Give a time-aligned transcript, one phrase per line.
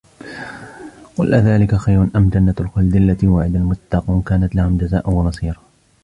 [1.17, 5.61] قُلْ أَذَلِكَ خَيْرٌ أَمْ جَنَّةُ الْخُلْدِ الَّتِي وُعِدَ الْمُتَّقُونَ كَانَتْ لَهُمْ جَزَاءً وَمَصِيرًا